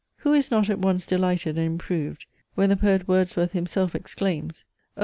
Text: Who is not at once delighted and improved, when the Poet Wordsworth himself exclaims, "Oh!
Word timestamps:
Who 0.17 0.33
is 0.33 0.49
not 0.49 0.67
at 0.67 0.79
once 0.79 1.05
delighted 1.05 1.57
and 1.59 1.65
improved, 1.67 2.25
when 2.55 2.69
the 2.71 2.75
Poet 2.75 3.07
Wordsworth 3.07 3.51
himself 3.51 3.93
exclaims, 3.93 4.65
"Oh! 4.97 4.99